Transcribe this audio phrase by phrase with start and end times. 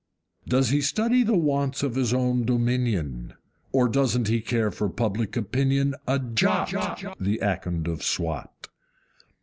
[0.47, 3.35] Does he study the wants of his own dominion?
[3.71, 6.71] Or doesn't he care for public opinion a JOT,
[7.19, 8.69] The Akond of Swat?